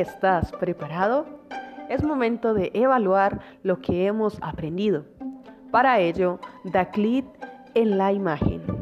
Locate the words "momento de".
2.02-2.70